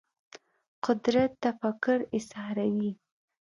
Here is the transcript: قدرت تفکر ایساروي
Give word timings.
قدرت 0.85 1.31
تفکر 1.45 1.99
ایساروي 2.15 2.91